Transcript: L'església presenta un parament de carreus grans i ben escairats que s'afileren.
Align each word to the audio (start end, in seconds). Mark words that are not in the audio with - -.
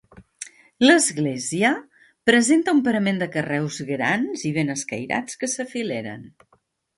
L'església 0.83 1.69
presenta 2.29 2.73
un 2.77 2.81
parament 2.87 3.21
de 3.23 3.27
carreus 3.35 3.77
grans 3.91 4.47
i 4.51 4.55
ben 4.57 4.75
escairats 4.77 5.39
que 5.43 5.51
s'afileren. 5.55 6.27